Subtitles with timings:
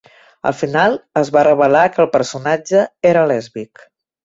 [0.51, 3.89] Al final, es va revelar que el personatge era lèsbic.